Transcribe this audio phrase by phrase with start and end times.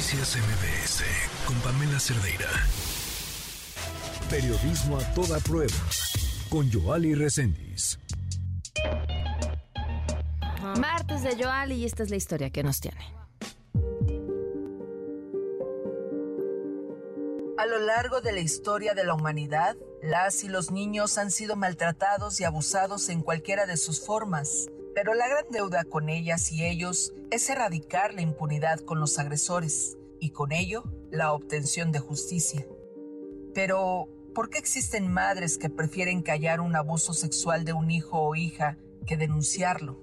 [0.00, 1.02] Noticias MBS
[1.46, 2.48] con Pamela Cerdeira.
[4.30, 5.76] Periodismo a toda prueba
[6.48, 7.98] con Joali Reséndiz.
[10.80, 12.98] Martes de Joali y esta es la historia que nos tiene.
[17.58, 21.56] A lo largo de la historia de la humanidad, las y los niños han sido
[21.56, 26.66] maltratados y abusados en cualquiera de sus formas, pero la gran deuda con ellas y
[26.66, 32.66] ellos es erradicar la impunidad con los agresores y con ello la obtención de justicia.
[33.54, 38.34] Pero, ¿por qué existen madres que prefieren callar un abuso sexual de un hijo o
[38.34, 38.76] hija
[39.06, 39.98] que denunciarlo?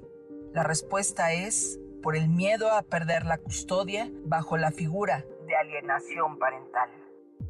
[0.54, 6.38] La respuesta es por el miedo a perder la custodia bajo la figura de alienación
[6.38, 6.90] parental.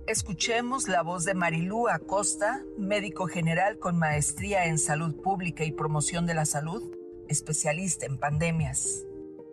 [0.06, 6.26] Escuchemos la voz de Marilú Acosta, médico general con maestría en salud pública y promoción
[6.26, 6.96] de la salud,
[7.30, 9.06] especialista en pandemias.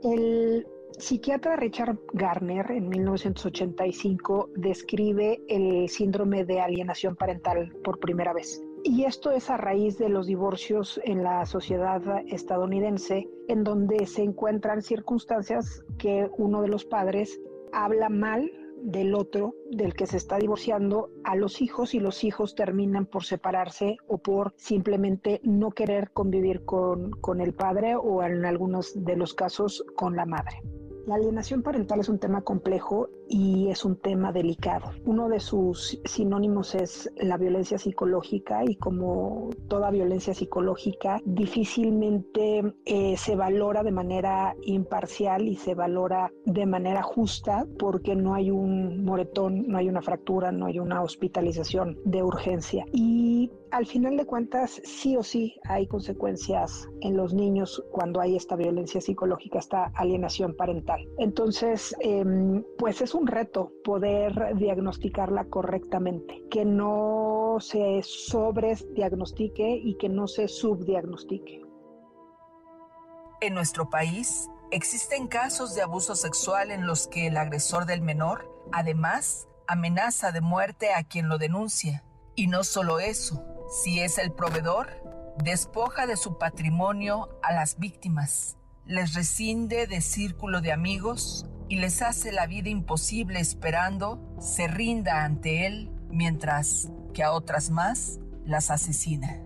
[0.02, 0.66] El
[0.98, 8.62] psiquiatra Richard Garner en 1985 describe el síndrome de alienación parental por primera vez.
[8.84, 14.22] Y esto es a raíz de los divorcios en la sociedad estadounidense, en donde se
[14.22, 17.40] encuentran circunstancias que uno de los padres
[17.72, 18.50] habla mal
[18.84, 23.24] del otro, del que se está divorciando, a los hijos y los hijos terminan por
[23.24, 29.16] separarse o por simplemente no querer convivir con, con el padre o en algunos de
[29.16, 30.62] los casos con la madre.
[31.06, 34.92] La alienación parental es un tema complejo y es un tema delicado.
[35.04, 43.16] Uno de sus sinónimos es la violencia psicológica y como toda violencia psicológica difícilmente eh,
[43.18, 49.04] se valora de manera imparcial y se valora de manera justa porque no hay un
[49.04, 52.86] moretón, no hay una fractura, no hay una hospitalización de urgencia.
[52.92, 58.36] Y al final de cuentas, sí o sí hay consecuencias en los niños cuando hay
[58.36, 60.93] esta violencia psicológica, esta alienación parental.
[61.18, 70.08] Entonces, em, pues es un reto poder diagnosticarla correctamente, que no se sobresdiagnostique y que
[70.08, 71.62] no se subdiagnostique.
[73.40, 78.50] En nuestro país existen casos de abuso sexual en los que el agresor del menor,
[78.72, 82.04] además, amenaza de muerte a quien lo denuncia.
[82.34, 83.44] Y no solo eso,
[83.82, 84.88] si es el proveedor,
[85.42, 88.56] despoja de su patrimonio a las víctimas,
[88.86, 95.24] les rescinde de círculo de amigos y les hace la vida imposible esperando se rinda
[95.24, 99.40] ante él mientras que a otras más las asesina.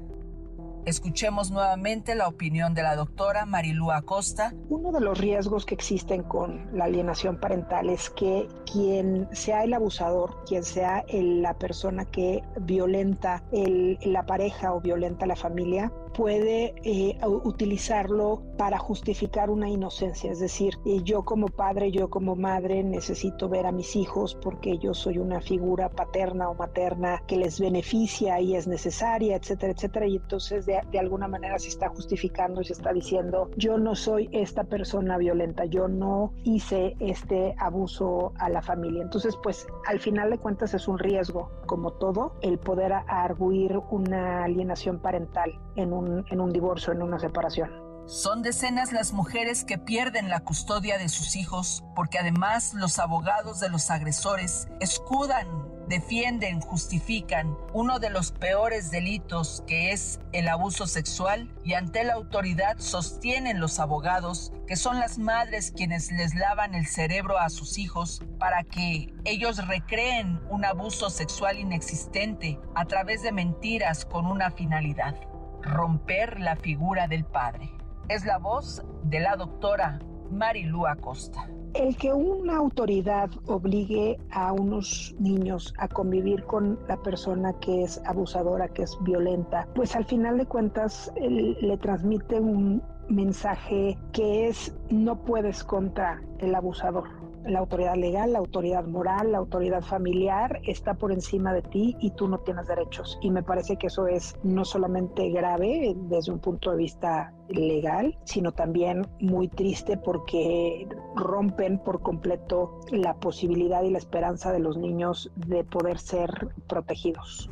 [0.88, 4.54] Escuchemos nuevamente la opinión de la doctora Marilú Acosta.
[4.70, 9.74] Uno de los riesgos que existen con la alienación parental es que quien sea el
[9.74, 17.16] abusador, quien sea la persona que violenta la pareja o violenta la familia, puede eh,
[17.44, 20.32] utilizarlo para justificar una inocencia.
[20.32, 24.78] Es decir, eh, yo como padre, yo como madre necesito ver a mis hijos porque
[24.78, 30.08] yo soy una figura paterna o materna que les beneficia y es necesaria, etcétera, etcétera.
[30.08, 33.94] Y entonces de, de alguna manera se está justificando y se está diciendo, yo no
[33.94, 39.04] soy esta persona violenta, yo no hice este abuso a la familia.
[39.04, 44.42] Entonces, pues al final de cuentas es un riesgo, como todo, el poder arguir una
[44.42, 47.88] alienación parental en un en un divorcio, en una separación.
[48.08, 53.60] Son decenas las mujeres que pierden la custodia de sus hijos porque además los abogados
[53.60, 55.46] de los agresores escudan,
[55.88, 62.14] defienden, justifican uno de los peores delitos que es el abuso sexual y ante la
[62.14, 67.76] autoridad sostienen los abogados que son las madres quienes les lavan el cerebro a sus
[67.76, 74.50] hijos para que ellos recreen un abuso sexual inexistente a través de mentiras con una
[74.50, 75.14] finalidad
[75.62, 77.70] romper la figura del padre.
[78.08, 79.98] Es la voz de la doctora
[80.30, 81.48] Marilú Acosta.
[81.74, 88.00] El que una autoridad obligue a unos niños a convivir con la persona que es
[88.06, 94.74] abusadora, que es violenta, pues al final de cuentas le transmite un mensaje que es
[94.90, 100.94] no puedes contra el abusador la autoridad legal, la autoridad moral, la autoridad familiar está
[100.94, 103.18] por encima de ti y tú no tienes derechos.
[103.22, 108.18] Y me parece que eso es no solamente grave desde un punto de vista legal,
[108.24, 110.86] sino también muy triste porque
[111.16, 117.48] rompen por completo la posibilidad y la esperanza de los niños de poder ser protegidos.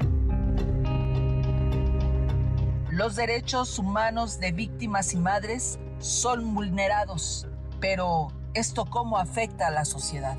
[2.91, 7.47] Los derechos humanos de víctimas y madres son vulnerados,
[7.81, 10.39] pero ¿Esto cómo afecta a la sociedad?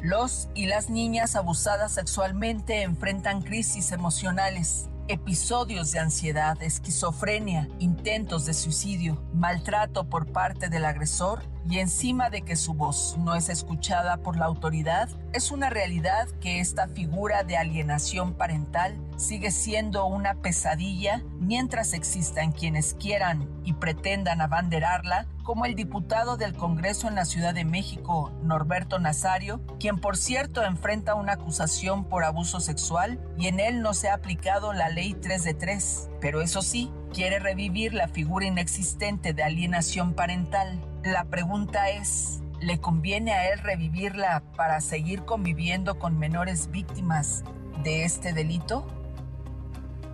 [0.00, 8.54] Los y las niñas abusadas sexualmente enfrentan crisis emocionales, episodios de ansiedad, esquizofrenia, intentos de
[8.54, 14.16] suicidio, maltrato por parte del agresor y encima de que su voz no es escuchada
[14.16, 20.34] por la autoridad, es una realidad que esta figura de alienación parental sigue siendo una
[20.34, 27.24] pesadilla mientras existan quienes quieran y pretendan abanderarla, como el diputado del Congreso en la
[27.24, 33.48] Ciudad de México, Norberto Nazario, quien por cierto enfrenta una acusación por abuso sexual y
[33.48, 37.40] en él no se ha aplicado la ley 3 de 3, pero eso sí, quiere
[37.40, 40.80] revivir la figura inexistente de alienación parental.
[41.02, 47.42] La pregunta es, ¿le conviene a él revivirla para seguir conviviendo con menores víctimas
[47.82, 48.86] de este delito?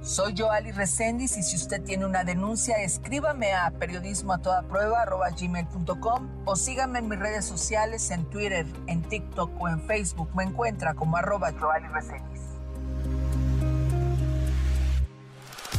[0.05, 5.07] Soy Joali Reséndiz y si usted tiene una denuncia, escríbame a periodismo a toda prueba
[5.31, 10.29] gmail.com o sígame en mis redes sociales en Twitter, en TikTok o en Facebook.
[10.37, 12.43] Me encuentra como arroba Joali Reséndiz.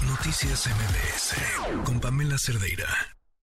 [0.08, 3.15] Noticias MBS con Pamela Cerdeira.